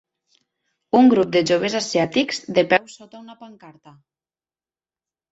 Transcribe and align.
Un 0.99 1.09
grup 1.09 1.33
de 1.35 1.41
joves 1.49 1.75
asiàtics 1.79 2.39
de 2.59 2.63
peu 2.71 2.87
sota 2.93 3.19
una 3.25 3.35
pancarta. 3.43 3.93